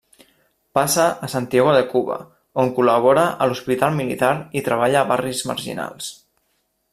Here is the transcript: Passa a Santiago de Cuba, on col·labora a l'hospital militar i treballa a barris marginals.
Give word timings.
Passa 0.77 1.03
a 1.25 1.27
Santiago 1.33 1.75
de 1.75 1.83
Cuba, 1.91 2.17
on 2.63 2.73
col·labora 2.79 3.27
a 3.45 3.49
l'hospital 3.51 3.95
militar 4.01 4.33
i 4.61 4.65
treballa 4.71 5.05
a 5.05 5.09
barris 5.13 5.45
marginals. 5.53 6.11